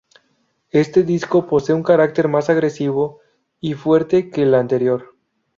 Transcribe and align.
Este 0.71 1.03
disco 1.03 1.45
posee 1.45 1.75
un 1.75 1.83
carácter 1.83 2.27
más 2.27 2.49
agresivo 2.49 3.19
y 3.59 3.75
fuerte 3.75 4.31
que 4.31 4.41
el 4.41 4.55
anterior. 4.55 5.15